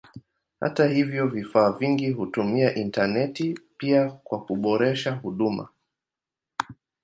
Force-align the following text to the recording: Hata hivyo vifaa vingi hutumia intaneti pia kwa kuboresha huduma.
Hata 0.59 0.87
hivyo 0.87 1.27
vifaa 1.27 1.71
vingi 1.71 2.11
hutumia 2.11 2.75
intaneti 2.75 3.59
pia 3.77 4.11
kwa 4.11 4.45
kuboresha 4.45 5.11
huduma. 5.15 5.67